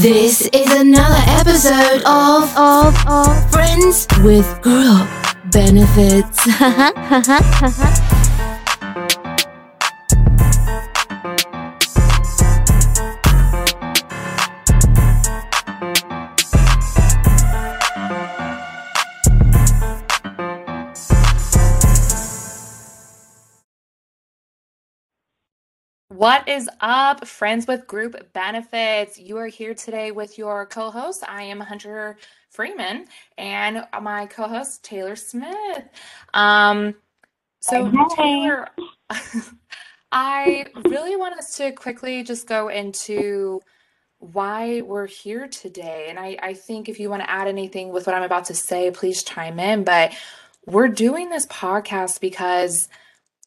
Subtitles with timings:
[0.00, 5.06] This is another episode of of of Friends with Group
[5.52, 6.48] Benefits.
[26.20, 29.18] What is up, friends with group benefits?
[29.18, 31.24] You are here today with your co host.
[31.26, 32.18] I am Hunter
[32.50, 33.06] Freeman
[33.38, 35.82] and my co host, Taylor Smith.
[36.34, 36.94] Um,
[37.60, 37.90] so.
[38.14, 38.68] Taylor,
[40.12, 43.62] I really want us to quickly just go into
[44.18, 46.08] why we're here today.
[46.10, 48.54] And I, I think if you want to add anything with what I'm about to
[48.54, 49.84] say, please chime in.
[49.84, 50.12] But
[50.66, 52.90] we're doing this podcast because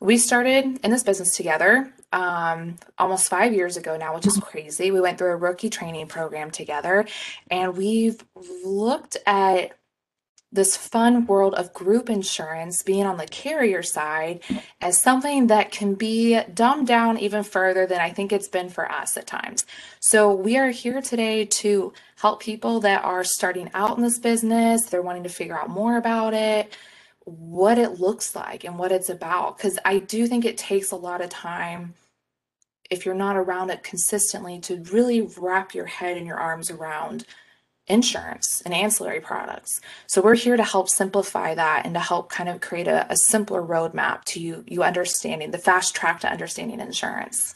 [0.02, 4.92] we started in this business together um, almost five years ago now, which is crazy.
[4.92, 7.06] We went through a rookie training program together,
[7.50, 8.24] and we've
[8.64, 9.78] looked at
[10.52, 14.40] this fun world of group insurance being on the carrier side
[14.82, 18.90] as something that can be dumbed down even further than I think it's been for
[18.92, 19.66] us at times.
[20.00, 24.86] So, we are here today to help people that are starting out in this business,
[24.86, 26.78] they're wanting to figure out more about it
[27.26, 30.98] what it looks like and what it's about because I do think it takes a
[30.98, 31.94] lot of time
[32.90, 37.26] if you're not around it consistently to really wrap your head and your arms around
[37.88, 39.82] insurance and ancillary products.
[40.08, 43.18] So we're here to help simplify that and to help kind of create a, a
[43.18, 47.56] simpler roadmap to you you understanding the fast track to understanding insurance.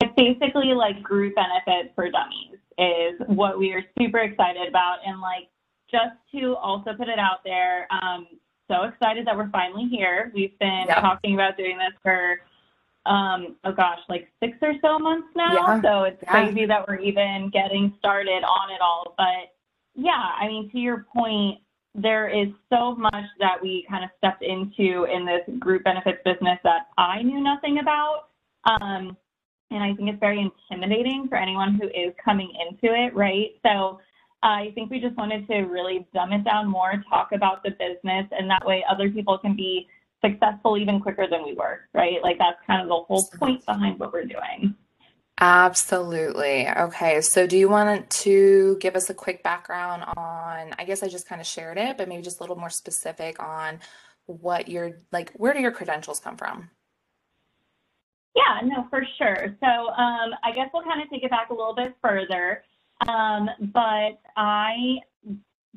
[0.00, 4.98] It's basically like group benefits for dummies is what we are super excited about.
[5.04, 5.48] And like
[5.90, 8.26] just to also put it out there, um,
[8.70, 10.32] so excited that we're finally here.
[10.34, 11.00] We've been Yeah.
[11.00, 12.40] talking about doing this for
[13.06, 15.54] um, oh gosh, like six or so months now.
[15.54, 15.82] Yeah.
[15.82, 16.30] So it's Yeah.
[16.30, 19.14] crazy that we're even getting started on it all.
[19.16, 19.54] But
[19.94, 21.60] yeah, I mean to your point,
[21.94, 26.58] there is so much that we kind of stepped into in this group benefits business
[26.62, 28.28] that I knew nothing about.
[28.64, 29.16] Um,
[29.70, 33.52] and I think it's very intimidating for anyone who is coming into it, right?
[33.64, 34.00] So
[34.42, 38.26] I think we just wanted to really dumb it down more, talk about the business,
[38.32, 39.86] and that way other people can be
[40.24, 42.22] successful even quicker than we were, right?
[42.22, 44.74] Like that's kind of the whole point behind what we're doing.
[45.42, 46.68] Absolutely.
[46.68, 47.22] Okay.
[47.22, 51.26] So do you want to give us a quick background on, I guess I just
[51.26, 53.80] kind of shared it, but maybe just a little more specific on
[54.26, 56.68] what your, like, where do your credentials come from?
[58.36, 59.56] Yeah, no, for sure.
[59.60, 62.62] So um, I guess we'll kind of take it back a little bit further.
[63.08, 64.98] Um, but I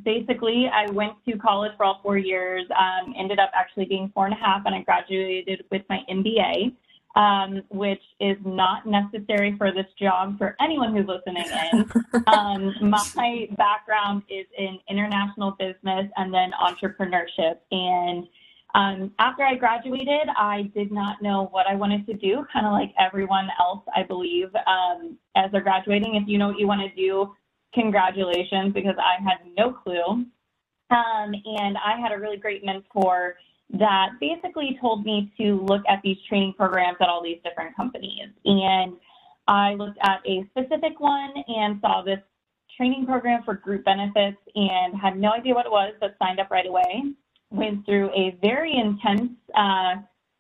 [0.02, 2.66] basically I went to college for all four years.
[2.72, 6.76] Um, ended up actually being four and a half, and I graduated with my MBA,
[7.16, 12.24] um, which is not necessary for this job for anyone who's listening in.
[12.28, 17.58] um, my background is in international business and then entrepreneurship.
[17.72, 18.28] And
[18.76, 22.72] um, after I graduated, I did not know what I wanted to do, kind of
[22.72, 26.16] like everyone else, I believe, um, as they're graduating.
[26.16, 27.36] If you know what you want to do,
[27.73, 30.25] congratulations, because I had no clue.
[30.89, 33.35] Um, and I had a really great mentor
[33.72, 38.29] that basically told me to look at these training programs at all these different companies.
[38.45, 38.94] And
[39.47, 42.19] I looked at a specific one and saw this
[42.78, 46.51] training program for group benefits and had no idea what it was, but signed up
[46.51, 47.03] right away.
[47.50, 49.95] Went through a very intense uh,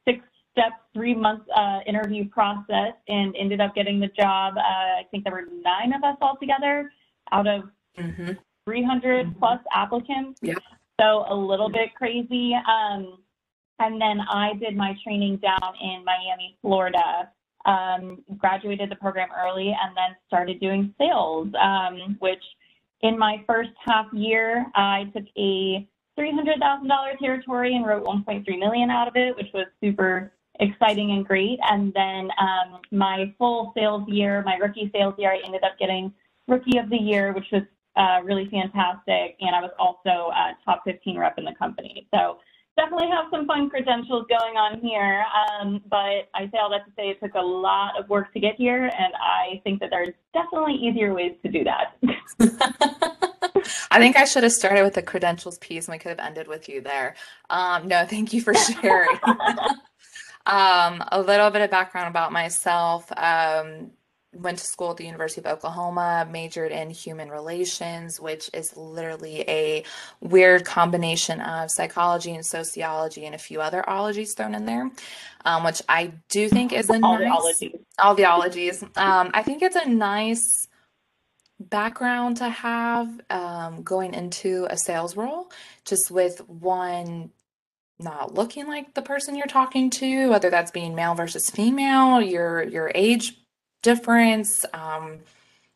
[0.05, 0.19] six
[0.51, 4.55] step, three month uh, interview process and ended up getting the job.
[4.57, 6.91] Uh, I think there were nine of us altogether
[7.33, 7.63] out of
[7.97, 8.33] hmm
[8.65, 10.39] 300 plus applicants.
[10.41, 10.53] Yeah.
[10.99, 12.53] So a little bit crazy.
[12.53, 13.17] Um,
[13.79, 17.29] and then I did my training down in Miami, Florida.
[17.65, 22.43] Um, graduated the program early and then started doing sales, um, which
[23.01, 29.07] in my first half year, I took a $300,000 territory and wrote 1.3 million out
[29.07, 31.59] of it, which was super exciting and great.
[31.69, 36.13] And then um, my full sales year, my rookie sales year, I ended up getting
[36.47, 37.63] rookie of the year, which was
[37.95, 39.37] uh, really fantastic.
[39.39, 42.07] And I was also a top 15 rep in the company.
[42.13, 42.39] So
[42.77, 45.25] definitely have some fun credentials going on here.
[45.33, 48.39] Um, but I say all that to say it took a lot of work to
[48.39, 48.85] get here.
[48.85, 51.97] And I think that there's definitely easier ways to do that.
[53.91, 56.47] I think I should have started with the credentials piece and we could have ended
[56.47, 57.15] with you there.
[57.49, 59.19] Um, no, thank you for sharing.
[60.45, 63.09] Um, a little bit of background about myself.
[63.15, 63.91] Um,
[64.33, 69.41] went to school at the University of Oklahoma, majored in human relations, which is literally
[69.47, 69.83] a
[70.21, 74.89] weird combination of psychology and sociology and a few other ologies thrown in there,
[75.45, 77.75] um, which I do think is a All the nice ologies.
[77.99, 78.83] all the ologies.
[78.95, 80.67] Um, I think it's a nice
[81.59, 85.51] background to have um, going into a sales role,
[85.85, 87.31] just with one
[87.99, 92.63] not looking like the person you're talking to, whether that's being male versus female, your
[92.63, 93.37] your age
[93.83, 95.19] difference, um,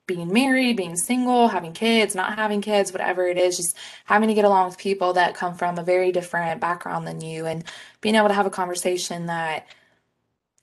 [0.08, 4.34] being married, being single, having kids, not having kids, whatever it is, just having to
[4.34, 7.64] get along with people that come from a very different background than you and
[8.02, 9.68] being able to have a conversation that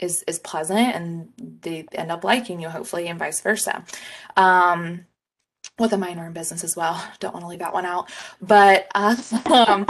[0.00, 1.28] is is pleasant and
[1.62, 3.84] they end up liking you hopefully and vice versa.
[4.36, 5.06] Um,
[5.78, 7.02] with a minor in business as well.
[7.20, 8.10] Don't want to leave that one out.
[8.40, 8.86] But
[9.50, 9.86] um,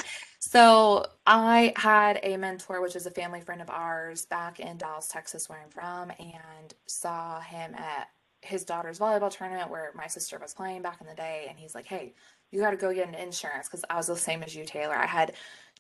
[0.47, 5.09] so I had a mentor, which is a family friend of ours back in Dallas,
[5.09, 8.11] Texas, where I'm from, and saw him at
[8.43, 11.47] his daughter's volleyball tournament where my sister was playing back in the day.
[11.49, 12.13] And he's like, hey,
[12.51, 14.95] you got to go get an insurance because I was the same as you, Taylor.
[14.95, 15.33] I had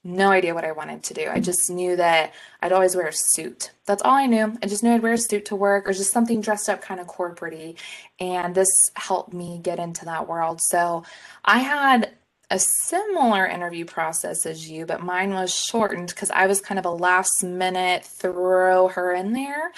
[0.02, 1.28] no idea what I wanted to do.
[1.30, 2.32] I just knew that
[2.62, 3.70] I'd always wear a suit.
[3.84, 4.56] That's all I knew.
[4.62, 7.00] I just knew I'd wear a suit to work or just something dressed up kind
[7.00, 7.76] of corporatey.
[8.18, 10.62] And this helped me get into that world.
[10.62, 11.04] So
[11.44, 12.14] I had
[12.50, 16.84] a similar interview process as you, but mine was shortened because I was kind of
[16.84, 19.72] a last minute throw her in there.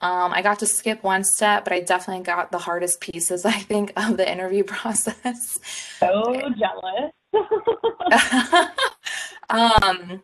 [0.00, 3.52] Um, I got to skip one step, but I definitely got the hardest pieces, I
[3.52, 5.58] think, of the interview process.
[5.98, 7.12] So jealous.
[9.50, 10.22] um,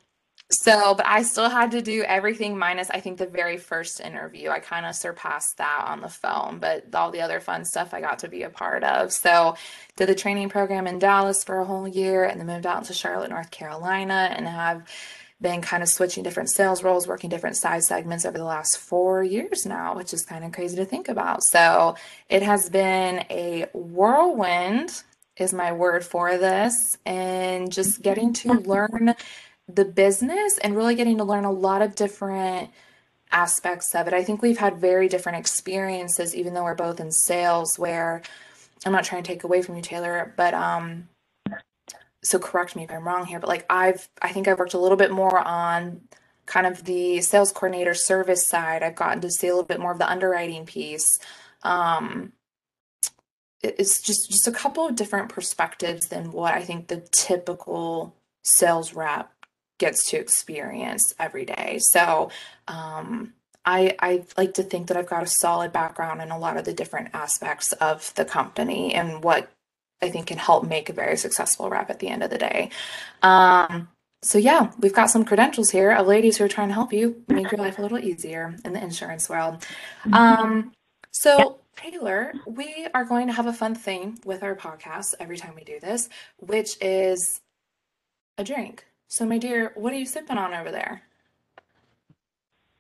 [0.51, 4.49] so, but I still had to do everything minus, I think, the very first interview.
[4.49, 8.01] I kind of surpassed that on the phone, but all the other fun stuff I
[8.01, 9.13] got to be a part of.
[9.13, 9.57] So,
[9.97, 12.95] did the training program in Dallas for a whole year and then moved out to
[12.95, 14.89] Charlotte, North Carolina, and have
[15.39, 19.23] been kind of switching different sales roles, working different size segments over the last four
[19.23, 21.43] years now, which is kind of crazy to think about.
[21.43, 21.95] So,
[22.31, 25.03] it has been a whirlwind,
[25.37, 28.71] is my word for this, and just getting to mm-hmm.
[28.71, 29.15] learn
[29.69, 32.71] the business and really getting to learn a lot of different
[33.31, 34.15] aspects of it.
[34.15, 38.23] I think we've had very different experiences, even though we're both in sales, where
[38.87, 41.09] I'm not trying to take away from you, Taylor, but um
[42.23, 44.79] so correct me if I'm wrong here, but like I've I think I've worked a
[44.79, 46.01] little bit more on
[46.47, 48.83] kind of the sales coordinator service side.
[48.83, 51.19] I've gotten to see a little bit more of the underwriting piece.
[51.63, 52.33] Um
[53.63, 58.95] it's just just a couple of different perspectives than what I think the typical sales
[58.95, 59.31] rep
[59.79, 61.79] gets to experience every day.
[61.81, 62.31] So
[62.67, 63.33] um,
[63.65, 66.65] I, I like to think that I've got a solid background in a lot of
[66.65, 69.51] the different aspects of the company and what
[70.01, 72.71] I think can help make a very successful rep at the end of the day.
[73.23, 73.89] Um,
[74.23, 77.23] so yeah, we've got some credentials here of ladies who are trying to help you
[77.29, 79.65] make your life a little easier in the insurance world.
[80.05, 80.15] Mm-hmm.
[80.15, 80.73] Um,
[81.11, 85.55] so Taylor, we are going to have a fun thing with our podcast every time
[85.55, 86.09] we do this,
[86.39, 87.41] which is
[88.37, 88.85] a drink.
[89.11, 91.03] So, my dear, what are you sipping on over there?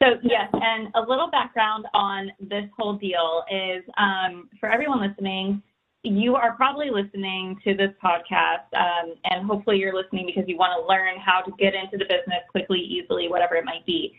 [0.03, 5.63] So, yes, and a little background on this whole deal is um, for everyone listening,
[6.05, 10.79] you are probably listening to this podcast, um, and hopefully you're listening because you want
[10.79, 14.15] to learn how to get into the business quickly, easily, whatever it might be.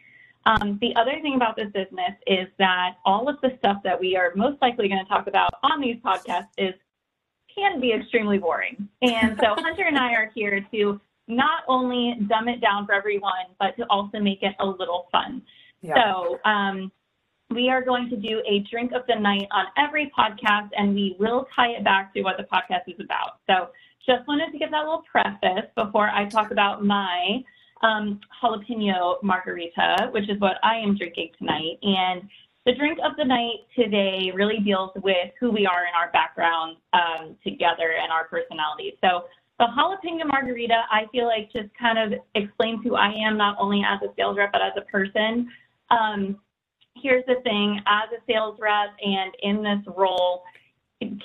[0.47, 4.17] Um, the other thing about this business is that all of the stuff that we
[4.17, 6.73] are most likely going to talk about on these podcasts is
[7.53, 8.89] can be extremely boring.
[9.03, 13.53] And so Hunter and I are here to not only dumb it down for everyone,
[13.59, 15.41] but to also make it a little fun.
[15.81, 15.93] Yeah.
[15.95, 16.91] So um,
[17.51, 21.15] we are going to do a drink of the night on every podcast, and we
[21.19, 23.39] will tie it back to what the podcast is about.
[23.47, 23.69] So
[24.06, 27.44] just wanted to give that little preface before I talk about my
[27.81, 31.77] um, jalapeno margarita, which is what I am drinking tonight.
[31.83, 32.27] And
[32.65, 36.77] the drink of the night today really deals with who we are in our background
[36.94, 38.94] um, together and our personalities.
[39.01, 39.25] So
[39.59, 43.83] the jalapeno margarita, I feel like just kind of explains who I am, not only
[43.85, 45.49] as a sales rep, but as a person.
[45.92, 46.37] Um,
[46.95, 50.44] here's the thing as a sales rep and in this role,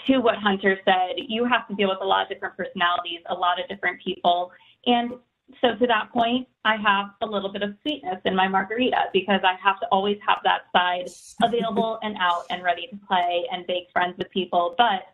[0.07, 3.35] to what Hunter said, you have to deal with a lot of different personalities, a
[3.35, 4.53] lot of different people.
[4.87, 5.15] And
[5.61, 9.41] so to that point, I have a little bit of sweetness in my margarita because
[9.45, 11.09] I have to always have that side
[11.43, 14.75] available and out and ready to play and make friends with people.
[14.79, 15.14] But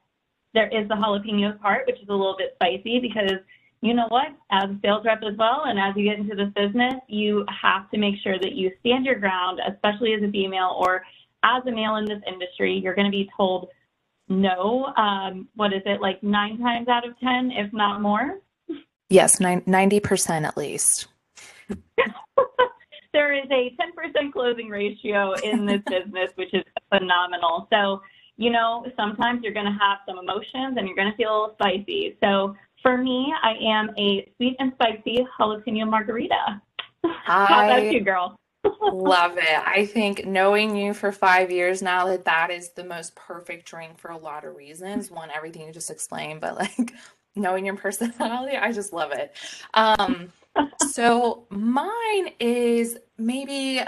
[0.54, 3.38] there is the jalapeno part, which is a little bit spicy because
[3.82, 4.28] you know what?
[4.50, 7.90] As a sales rep as well, and as you get into this business, you have
[7.90, 11.02] to make sure that you stand your ground, especially as a female or
[11.42, 12.78] as a male in this industry.
[12.82, 13.68] You're going to be told
[14.28, 14.92] no.
[14.96, 18.40] Um, what is it, like nine times out of 10, if not more?
[19.08, 21.08] Yes, 90% at least.
[23.12, 27.66] there is a 10% closing ratio in this business, which is phenomenal.
[27.72, 28.02] So
[28.40, 31.36] you know, sometimes you're going to have some emotions and you're going to feel a
[31.40, 32.16] little spicy.
[32.22, 36.62] So for me, I am a sweet and spicy jalapeno margarita.
[37.04, 38.34] How about you, girl?
[38.80, 39.58] Love it.
[39.66, 43.98] I think knowing you for five years now that that is the most perfect drink
[43.98, 45.10] for a lot of reasons.
[45.10, 46.94] One, everything you just explained, but like
[47.36, 49.34] knowing your personality, I just love it.
[49.74, 50.32] Um,
[50.90, 53.82] so mine is maybe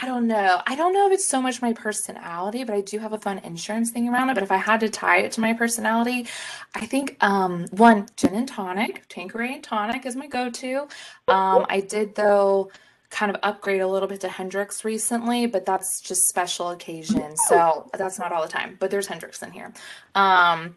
[0.00, 0.62] I don't know.
[0.64, 3.38] I don't know if it's so much my personality, but I do have a fun
[3.38, 4.34] insurance thing around it.
[4.34, 6.28] But if I had to tie it to my personality,
[6.74, 10.86] I think um, one gin and tonic, Tanqueray and tonic is my go-to.
[11.26, 12.70] Um, I did though
[13.10, 17.40] kind of upgrade a little bit to Hendrick's recently, but that's just special occasions.
[17.48, 18.76] So that's not all the time.
[18.78, 19.72] But there's Hendrick's in here.
[20.14, 20.76] Um,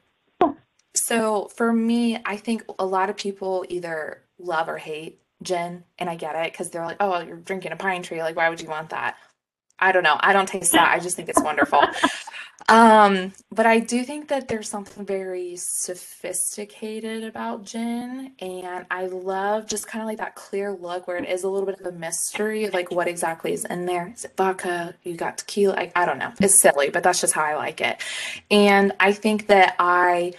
[0.96, 6.10] so for me, I think a lot of people either love or hate gin, and
[6.10, 8.22] I get it because they're like, oh, you're drinking a pine tree.
[8.24, 9.18] Like, why would you want that?
[9.80, 10.18] I don't know.
[10.20, 10.92] I don't taste that.
[10.94, 11.82] I just think it's wonderful.
[12.70, 19.68] Um, but I do think that there's something very sophisticated about gin, and I love
[19.68, 21.92] just kind of like that clear look where it is a little bit of a
[21.92, 24.12] mystery, like what exactly is in there.
[24.16, 24.96] Is it vodka?
[25.04, 25.76] You got tequila?
[25.76, 26.34] I, I don't know.
[26.42, 28.02] It's silly, but that's just how I like it.
[28.52, 30.34] And I think that I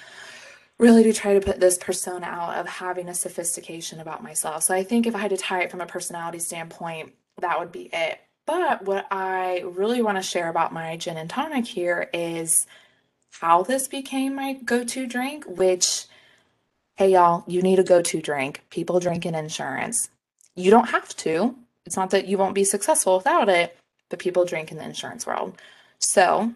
[0.82, 4.64] really do try to put this persona out of having a sophistication about myself.
[4.64, 7.70] So I think if I had to tie it from a personality standpoint, that would
[7.70, 8.20] be it.
[8.46, 12.66] But what I really want to share about my gin and tonic here is
[13.30, 16.06] how this became my go to drink, which,
[16.96, 18.62] hey, y'all, you need a go to drink.
[18.68, 20.10] People drink in insurance.
[20.56, 21.54] You don't have to.
[21.86, 23.78] It's not that you won't be successful without it,
[24.10, 25.56] but people drink in the insurance world.
[26.00, 26.52] So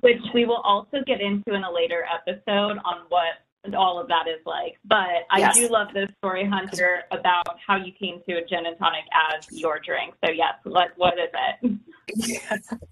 [0.00, 4.26] which we will also get into in a later episode on what all of that
[4.26, 4.78] is like.
[4.84, 5.56] But I yes.
[5.56, 9.46] do love this story, Hunter, about how you came to a gin and tonic as
[9.50, 10.14] your drink.
[10.24, 12.70] So yes, what what is it?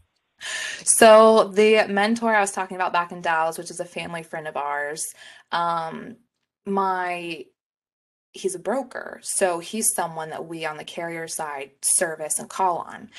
[0.84, 4.46] So the mentor I was talking about back in Dallas, which is a family friend
[4.46, 5.04] of ours,
[5.50, 6.14] um,
[6.64, 7.44] my
[8.32, 9.18] he's a broker.
[9.22, 13.10] So he's someone that we on the carrier side service and call on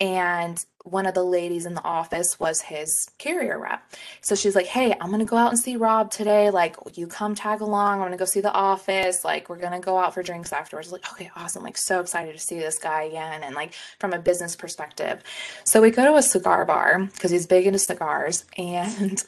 [0.00, 3.82] and one of the ladies in the office was his carrier rep.
[4.20, 6.50] So she's like, Hey, I'm going to go out and see Rob today.
[6.50, 7.94] Like, you come tag along.
[7.94, 9.24] I'm going to go see the office.
[9.24, 10.92] Like, we're going to go out for drinks afterwards.
[10.92, 11.62] Like, okay, awesome.
[11.62, 13.42] Like, so excited to see this guy again.
[13.42, 15.22] And like, from a business perspective.
[15.64, 18.44] So we go to a cigar bar because he's big into cigars.
[18.58, 19.22] And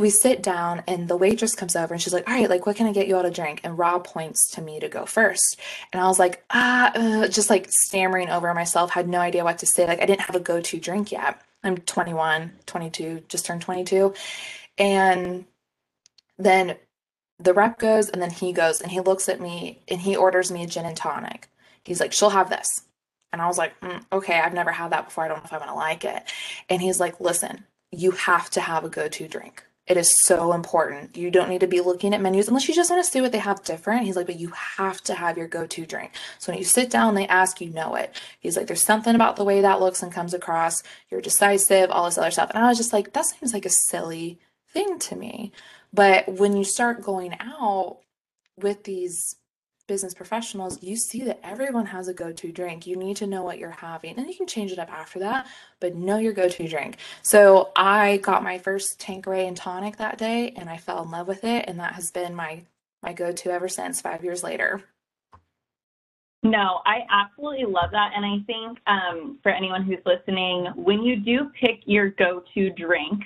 [0.00, 2.74] we sit down and the waitress comes over and she's like, all right, like, what
[2.74, 3.60] can I get you all to drink?
[3.62, 5.60] And Rob points to me to go first.
[5.92, 9.58] And I was like, ah, uh, just like stammering over myself, had no idea what
[9.58, 9.86] to say.
[9.86, 11.42] Like, I didn't have a go to drink yet.
[11.62, 14.14] I'm 21, 22, just turned 22.
[14.78, 15.44] And
[16.38, 16.76] then
[17.38, 20.50] the rep goes and then he goes and he looks at me and he orders
[20.50, 21.50] me a gin and tonic.
[21.84, 22.84] He's like, she'll have this.
[23.34, 25.24] And I was like, mm, okay, I've never had that before.
[25.24, 26.22] I don't know if I'm going to like it.
[26.70, 29.62] And he's like, listen, you have to have a go to drink.
[29.90, 31.16] It is so important.
[31.16, 33.32] You don't need to be looking at menus unless you just want to see what
[33.32, 34.04] they have different.
[34.04, 36.12] He's like, but you have to have your go to drink.
[36.38, 38.14] So when you sit down, they ask, you know it.
[38.38, 40.84] He's like, there's something about the way that looks and comes across.
[41.10, 42.52] You're decisive, all this other stuff.
[42.54, 44.38] And I was just like, that seems like a silly
[44.72, 45.50] thing to me.
[45.92, 47.98] But when you start going out
[48.56, 49.34] with these
[49.90, 52.86] business professionals, you see that everyone has a go to drink.
[52.86, 55.48] You need to know what you're having, and you can change it up after that,
[55.80, 56.98] but know your go to drink.
[57.22, 61.26] So I got my first Tanqueray and tonic that day, and I fell in love
[61.26, 62.62] with it, and that has been my
[63.02, 64.00] my go to ever since.
[64.00, 64.80] Five years later.
[66.44, 68.12] No, I absolutely love that.
[68.14, 72.70] And I think um, for anyone who's listening, when you do pick your go to
[72.70, 73.24] drink,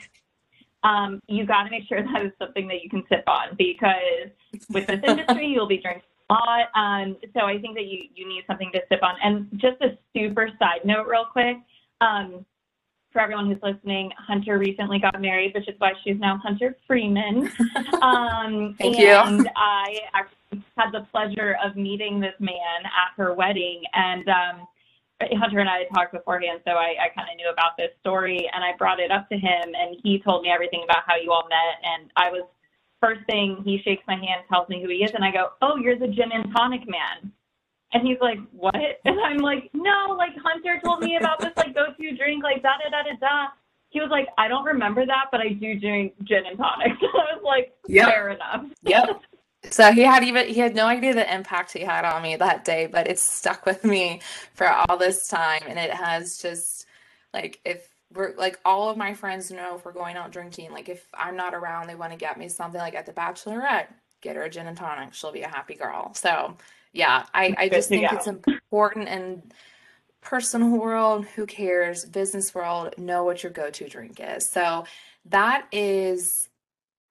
[0.83, 4.31] um, you got to make sure that is something that you can sip on because
[4.71, 6.69] with this industry, you'll be drinking lot.
[6.75, 9.15] Um, so I think that you, you need something to sip on.
[9.23, 11.57] And just a super side note, real quick.
[12.01, 12.45] Um,
[13.13, 17.51] for everyone who's listening, Hunter recently got married, which is why she's now Hunter Freeman.
[18.03, 19.15] Um, Thank and you.
[19.15, 23.83] And I actually had the pleasure of meeting this man at her wedding.
[23.95, 24.67] And um,
[25.39, 28.51] Hunter and I had talked beforehand, so I, I kind of knew about this story.
[28.53, 31.33] And I brought it up to him, and he told me everything about how you
[31.33, 31.81] all met.
[31.83, 32.45] And I was
[33.05, 35.77] first thing he shakes my hand, tells me who he is, and I go, "Oh,
[35.77, 37.33] you're the gin and tonic man."
[37.93, 41.75] And he's like, "What?" And I'm like, "No, like Hunter told me about this like
[41.75, 43.49] go-to drink, like da da da da da."
[43.91, 47.07] He was like, "I don't remember that, but I do drink gin and tonic." So
[47.07, 48.09] I was like, yep.
[48.09, 49.21] "Fair enough." Yep.
[49.71, 52.65] So he had even he had no idea the impact he had on me that
[52.65, 54.21] day, but it's stuck with me
[54.53, 56.87] for all this time, and it has just
[57.33, 60.89] like if we're like all of my friends know if we're going out drinking, like
[60.89, 63.87] if I'm not around, they want to get me something like at the bachelorette,
[64.21, 65.15] get her a gin and tonic.
[65.15, 66.15] She'll be a happy girl.
[66.15, 66.57] So
[66.93, 68.17] yeah, I, I just think go.
[68.17, 69.43] it's important in
[70.21, 72.05] personal world, who cares?
[72.05, 74.49] Business world, know what your go-to drink is.
[74.51, 74.85] So
[75.27, 76.49] that is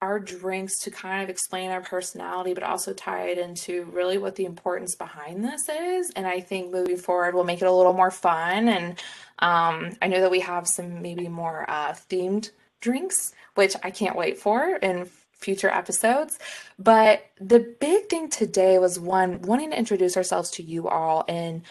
[0.04, 4.36] our drinks to kind of explain our personality, but also tie it into really what
[4.36, 6.12] the importance behind this is.
[6.18, 8.68] And I think moving forward, we'll make it a little more fun.
[8.68, 9.00] And
[9.40, 14.18] um, I know that we have some maybe more uh, themed drinks, which I can't
[14.18, 16.38] wait for in future episodes.
[16.78, 21.62] But the big thing today was one, wanting to introduce ourselves to you all and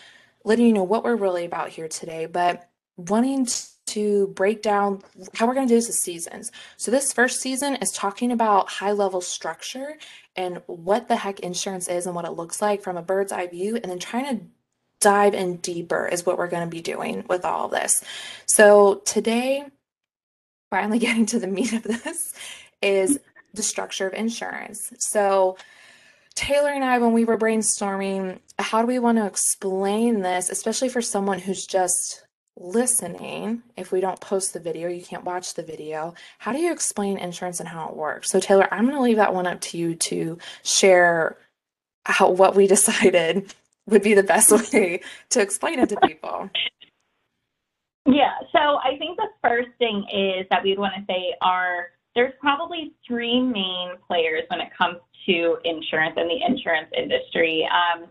[0.42, 3.62] letting you know what we're really about here today, but wanting to
[4.34, 5.02] break down
[5.34, 6.52] how we're going to do this as seasons.
[6.76, 9.96] So, this first season is talking about high level structure
[10.36, 13.46] and what the heck insurance is and what it looks like from a bird's eye
[13.46, 14.44] view, and then trying to
[15.00, 18.02] dive in deeper is what we're going to be doing with all of this.
[18.46, 19.64] So, today,
[20.70, 22.34] finally getting to the meat of this
[22.80, 23.18] is
[23.54, 24.92] the structure of insurance.
[24.98, 25.56] So,
[26.34, 30.88] Taylor and I, when we were brainstorming, how do we want to explain this, especially
[30.88, 32.21] for someone who's just
[32.56, 33.62] listening?
[33.76, 36.14] If we don't post the video, you can't watch the video.
[36.38, 38.30] How do you explain insurance and how it works?
[38.30, 41.36] So, Taylor, I'm going to leave that one up to you to share
[42.04, 43.54] how what we decided
[43.86, 46.50] would be the best way to explain it to people.
[48.06, 52.32] Yeah, so I think the first thing is that we'd want to say are there's
[52.40, 57.68] probably three main players when it comes to insurance and the insurance industry.
[57.70, 58.06] Um,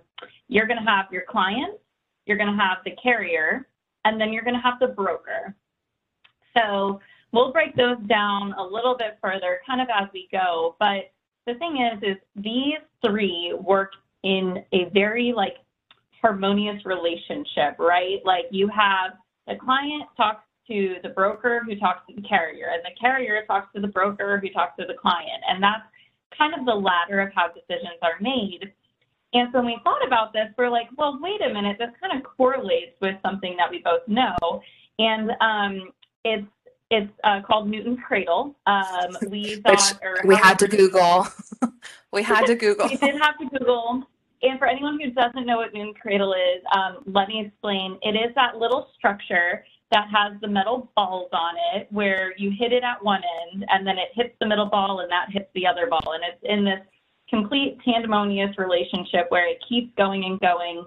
[0.47, 1.77] you're going to have your clients,
[2.25, 3.67] you're going to have the carrier,
[4.05, 5.55] and then you're going to have the broker.
[6.57, 6.99] So
[7.31, 10.75] we'll break those down a little bit further kind of as we go.
[10.79, 11.11] But
[11.47, 13.91] the thing is, is these three work
[14.23, 15.55] in a very like
[16.21, 18.19] harmonious relationship, right?
[18.25, 19.13] Like you have
[19.47, 23.73] the client talks to the broker who talks to the carrier, and the carrier talks
[23.75, 25.43] to the broker who talks to the client.
[25.49, 25.83] And that's
[26.37, 28.71] kind of the ladder of how decisions are made.
[29.33, 32.17] And so when we thought about this, we're like, well, wait a minute, this kind
[32.17, 34.61] of correlates with something that we both know.
[34.99, 35.91] And um,
[36.25, 36.47] it's
[36.89, 38.53] it's uh, called Newton's Cradle.
[38.67, 41.25] Um, we thought, or we had to Google.
[42.11, 42.89] we had to Google.
[42.89, 44.03] we did have to Google.
[44.43, 47.97] And for anyone who doesn't know what Newton's Cradle is, um, let me explain.
[48.01, 52.71] It is that little structure that has the metal balls on it where you hit
[52.71, 55.67] it at one end and then it hits the middle ball and that hits the
[55.67, 56.13] other ball.
[56.13, 56.79] And it's in this
[57.31, 60.85] complete tandemonious relationship where it keeps going and going,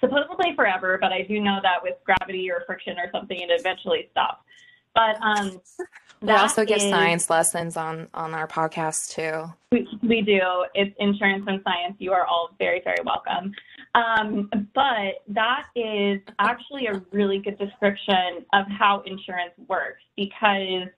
[0.00, 4.08] supposedly forever, but I do know that with gravity or friction or something, it eventually
[4.10, 4.42] stops.
[4.94, 5.60] But um,
[6.20, 9.52] we also give is, science lessons on on our podcast too.
[9.70, 10.40] We, we do.
[10.74, 11.94] It's insurance and science.
[11.98, 13.52] You are all very very welcome.
[13.94, 20.88] Um, but that is actually a really good description of how insurance works because,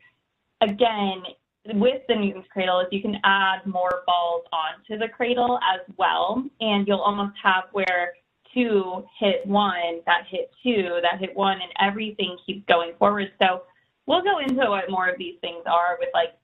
[0.62, 1.22] again,
[1.66, 6.44] with the Newton's cradle is you can add more balls onto the cradle as well,
[6.61, 8.14] and you'll almost have where
[8.53, 13.31] two hit one, that hit two, that hit one, and everything keeps going forward.
[13.40, 13.62] So
[14.07, 16.35] we'll go into what more of these things are with like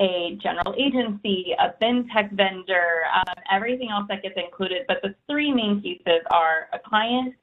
[0.00, 4.82] a general agency, a fintech vendor, um, everything else that gets included.
[4.88, 7.34] But the three main pieces are a client,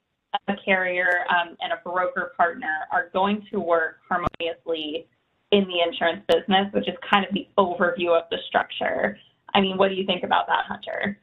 [0.47, 5.07] a carrier, um, and a broker partner are going to work harmoniously
[5.51, 9.17] in the insurance business, which is kind of the overview of the structure.
[9.53, 11.19] I mean, what do you think about that, Hunter?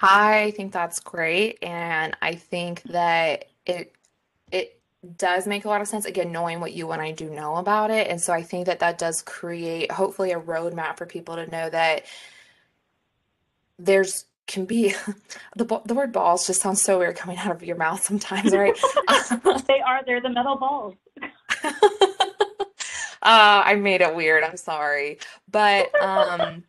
[0.00, 3.92] I think that's great, and I think that it
[4.52, 4.80] it
[5.16, 7.90] does make a lot of sense again knowing what you and i do know about
[7.90, 11.46] it and so i think that that does create hopefully a roadmap for people to
[11.50, 12.04] know that
[13.78, 14.94] there's can be
[15.56, 18.78] the the word balls just sounds so weird coming out of your mouth sometimes right
[19.66, 20.94] they are they're the metal balls
[23.26, 25.18] uh, i made it weird i'm sorry.
[25.50, 26.64] But um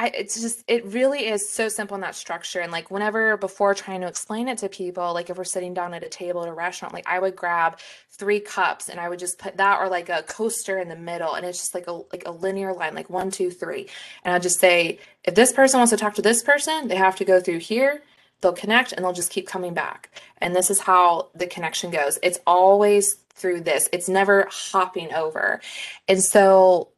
[0.00, 3.74] I, it's just it really is so simple in that structure and like whenever before
[3.74, 6.48] trying to explain it to people like if we're sitting down at a table at
[6.48, 7.80] a restaurant like i would grab
[8.12, 11.34] three cups and i would just put that or like a coaster in the middle
[11.34, 13.88] and it's just like a like a linear line like one two three.
[14.22, 17.16] And i'd just say if this person wants to talk to this person they have
[17.16, 18.02] to go through here
[18.40, 20.10] they'll connect and they'll just keep coming back.
[20.38, 22.18] And this is how the connection goes.
[22.22, 23.88] It's always through this.
[23.92, 25.60] It's never hopping over.
[26.06, 26.90] And so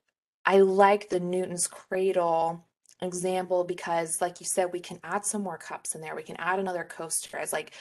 [0.47, 2.65] i like the newton's cradle
[3.03, 6.15] example because like you said we can add some more cups in there.
[6.15, 7.73] We can add another coaster as like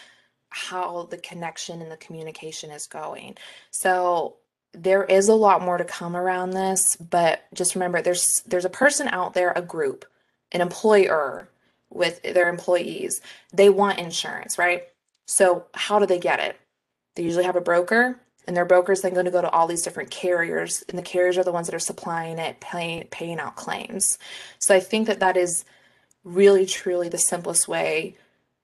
[0.50, 3.38] how the connection and the communication is going.
[3.72, 4.38] So
[4.74, 8.70] there is a lot more to come around this but just remember there's there's a
[8.70, 10.06] person out there a group
[10.52, 11.50] an employer
[11.92, 13.20] with their employees.
[13.52, 14.84] They want insurance right?
[15.26, 16.60] So how do they get it?
[17.16, 19.84] They usually have a broker and their brokers then going to go to all these
[19.84, 23.56] different carriers and the carriers are the ones that are supplying it paying paying out
[23.56, 24.18] claims
[24.58, 25.64] so i think that that is
[26.24, 28.16] really truly the simplest way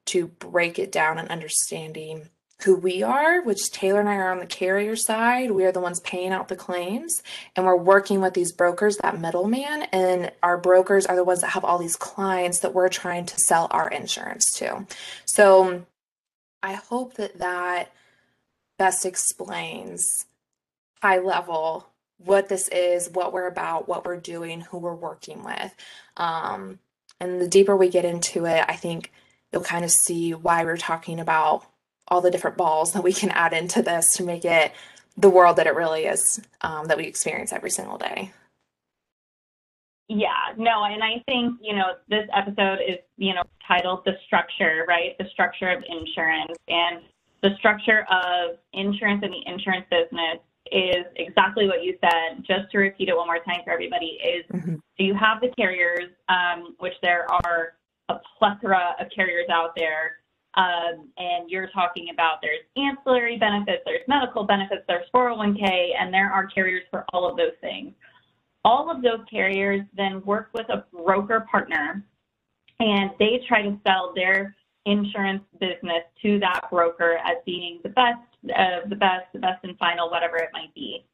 [0.06, 2.28] to break it down and understanding
[2.64, 5.50] who we are, which Taylor and I are on the carrier side.
[5.50, 7.22] We are the ones paying out the claims,
[7.54, 9.82] and we're working with these brokers, that middleman.
[9.92, 13.36] And our brokers are the ones that have all these clients that we're trying to
[13.36, 14.86] sell our insurance to.
[15.26, 15.84] So
[16.62, 17.92] I hope that that
[18.78, 20.26] best explains
[21.02, 25.74] high level what this is, what we're about, what we're doing, who we're working with.
[26.16, 26.78] Um,
[27.20, 29.12] and the deeper we get into it, I think
[29.52, 31.64] you'll kind of see why we're talking about
[32.08, 34.72] all the different balls that we can add into this to make it
[35.16, 38.32] the world that it really is um, that we experience every single day.
[40.08, 44.84] Yeah, no, and I think, you know, this episode is, you know, titled The Structure,
[44.86, 45.18] right?
[45.18, 46.52] The structure of insurance.
[46.68, 47.02] And
[47.46, 52.42] the structure of insurance and the insurance business is exactly what you said.
[52.44, 54.74] Just to repeat it one more time for everybody is mm-hmm.
[54.74, 57.74] so you have the carriers, um, which there are
[58.08, 60.16] a plethora of carriers out there
[60.56, 66.32] um, and you're talking about there's ancillary benefits, there's medical benefits, there's 401k, and there
[66.32, 67.92] are carriers for all of those things.
[68.64, 72.04] All of those carriers then work with a broker partner
[72.80, 78.20] and they try to sell their insurance business to that broker as being the best
[78.56, 81.04] of the best, the best and final, whatever it might be.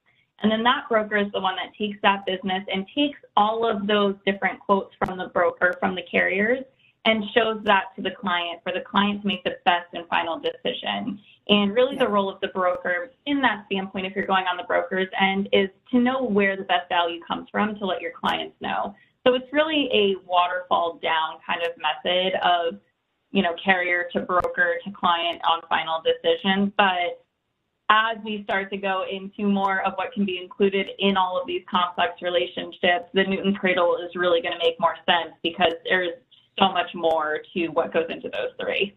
[0.42, 3.86] And then that broker is the one that takes that business and takes all of
[3.86, 6.64] those different quotes from the broker, from the carriers,
[7.04, 10.38] and shows that to the client for the client to make the best and final
[10.38, 11.18] decision.
[11.48, 14.62] And really, the role of the broker in that standpoint, if you're going on the
[14.64, 18.54] broker's end, is to know where the best value comes from to let your clients
[18.60, 18.94] know.
[19.26, 22.74] So it's really a waterfall down kind of method of,
[23.32, 26.72] you know, carrier to broker to client on final decision.
[26.76, 27.24] But
[27.90, 31.46] as we start to go into more of what can be included in all of
[31.46, 36.12] these complex relationships, the Newton Cradle is really going to make more sense because there's
[36.58, 38.94] so much more to what goes into those three.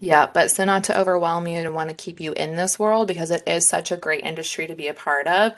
[0.00, 3.08] Yeah, but so not to overwhelm you and want to keep you in this world
[3.08, 5.52] because it is such a great industry to be a part of.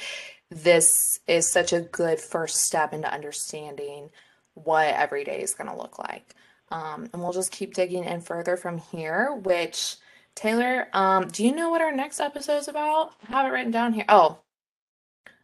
[0.50, 4.10] This is such a good first step into understanding
[4.54, 6.34] what every day is going to look like.
[6.70, 9.96] Um, and we'll just keep digging in further from here, which
[10.34, 13.12] Taylor, um, do you know what our next episode is about?
[13.28, 14.04] I have it written down here.
[14.08, 14.38] Oh,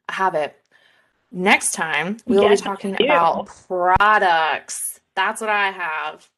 [0.08, 0.56] I have it.
[1.32, 5.00] Next time, we will yes, be talking about products.
[5.16, 6.28] That's what I have.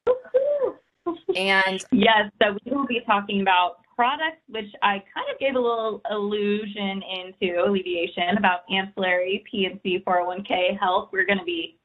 [1.37, 5.61] and yes, so we will be talking about products, which I kind of gave a
[5.61, 11.11] little allusion into alleviation about ancillary PNC 401k health.
[11.13, 11.79] We're going to be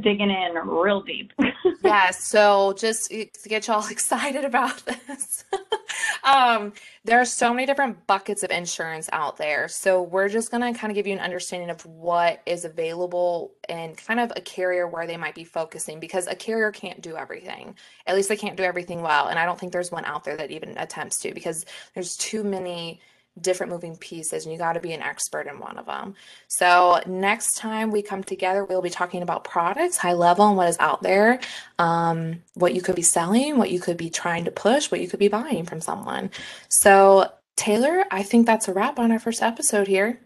[0.00, 1.32] digging in real deep.
[1.84, 5.44] yeah, so just to get y'all excited about this.
[6.24, 6.72] um,
[7.04, 9.68] there are so many different buckets of insurance out there.
[9.68, 13.52] So we're just going to kind of give you an understanding of what is available
[13.68, 17.16] and kind of a carrier where they might be focusing because a carrier can't do
[17.16, 17.76] everything.
[18.06, 19.28] At least they can't do everything well.
[19.28, 22.42] And I don't think there's one out there that even attempts to because there's too
[22.42, 23.00] many
[23.40, 26.14] different moving pieces and you got to be an expert in one of them.
[26.48, 30.68] So next time we come together, we'll be talking about products, high level and what
[30.68, 31.40] is out there,
[31.78, 35.08] um, what you could be selling, what you could be trying to push, what you
[35.08, 36.30] could be buying from someone.
[36.68, 40.20] So Taylor, I think that's a wrap on our first episode here.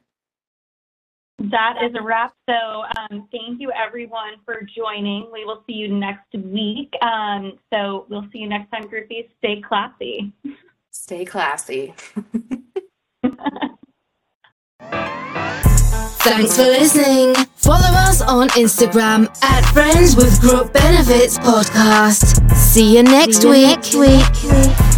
[1.39, 2.35] That is a wrap.
[2.47, 5.31] So um, thank you everyone for joining.
[5.33, 6.93] We will see you next week.
[7.01, 9.29] Um, so we'll see you next time, groupies.
[9.39, 10.33] Stay classy.
[10.91, 11.95] Stay classy.
[16.23, 17.35] Thanks for listening.
[17.57, 22.55] Follow us on Instagram at Friends with Group Benefits Podcast.
[22.57, 23.95] See you next See you week.
[23.95, 24.90] Next week.